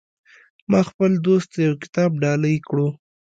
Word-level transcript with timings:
ما 0.69 0.79
خپل 0.89 1.11
دوست 1.27 1.47
ته 1.53 1.59
یو 1.67 1.73
کتاب 1.83 2.11
ډالۍ 2.23 2.55
کړو 2.67 2.87